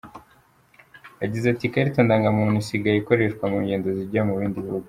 [1.21, 4.79] Yagize ati “Ikarita ndangamuntu isigaye ikoreshwa mu ngendo zijya mu bindi bihugu.